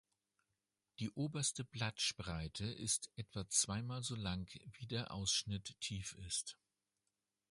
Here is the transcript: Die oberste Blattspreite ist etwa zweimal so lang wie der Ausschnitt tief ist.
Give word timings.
Die 0.97 1.11
oberste 1.11 1.63
Blattspreite 1.63 2.65
ist 2.65 3.11
etwa 3.17 3.47
zweimal 3.49 4.01
so 4.01 4.15
lang 4.15 4.49
wie 4.79 4.87
der 4.87 5.11
Ausschnitt 5.11 5.79
tief 5.79 6.15
ist. 6.25 6.57